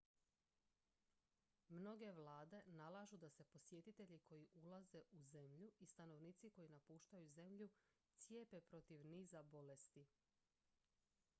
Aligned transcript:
mnoge 1.73 2.07
vlade 2.11 2.61
nalažu 2.67 3.17
da 3.23 3.29
se 3.29 3.43
posjetitelji 3.43 4.19
koji 4.19 4.47
ulaze 4.53 5.01
u 5.11 5.21
zemlju 5.23 5.69
i 5.79 5.85
stanovnici 5.85 6.49
koji 6.49 6.69
napuštaju 6.69 7.27
zemlju 7.27 7.69
cijepe 8.17 8.61
protiv 8.61 9.05
niza 9.05 9.43
bolesti 9.43 10.05